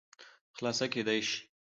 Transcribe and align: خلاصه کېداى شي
خلاصه 0.57 0.85
کېداى 0.93 1.19
شي 1.27 1.37